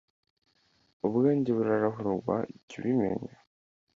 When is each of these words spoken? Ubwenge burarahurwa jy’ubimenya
Ubwenge 1.07 1.49
burarahurwa 1.57 2.35
jy’ubimenya 2.67 3.33